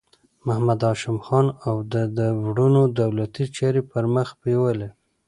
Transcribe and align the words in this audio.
محمد 0.45 0.79
هاشم 0.87 1.17
خان 1.25 1.47
او 1.67 1.75
د 1.93 1.95
ده 2.17 2.27
وروڼو 2.45 2.81
دولتي 3.01 3.45
چارې 3.57 3.81
پر 3.91 4.03
مخ 4.13 4.27
بیولې. 4.41 4.89